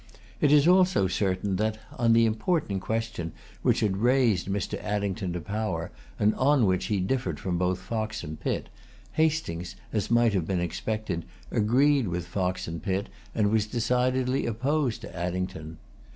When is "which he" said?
6.65-6.99